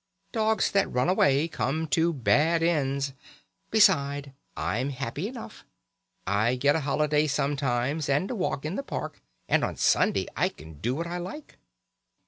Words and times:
'Dogs 0.31 0.71
that 0.71 0.91
run 0.91 1.07
away 1.07 1.47
come 1.47 1.85
to 1.85 2.11
bad 2.11 2.63
ends. 2.63 3.13
Besides, 3.69 4.29
I'm 4.57 4.89
happy 4.89 5.27
enough. 5.27 5.63
I 6.25 6.55
get 6.55 6.75
a 6.75 6.79
holiday 6.79 7.27
sometimes, 7.27 8.09
and 8.09 8.31
a 8.31 8.35
walk 8.35 8.65
in 8.65 8.73
the 8.77 8.81
park, 8.81 9.21
and 9.47 9.63
on 9.63 9.75
Sunday 9.75 10.25
I 10.35 10.49
can 10.49 10.79
do 10.79 10.95
what 10.95 11.05
I 11.05 11.19
like.' 11.19 11.55